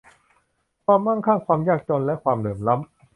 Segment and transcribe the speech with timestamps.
[0.85, 2.83] ความมั่งคั่ง ความยากจนและความเหลื่อมล้ำ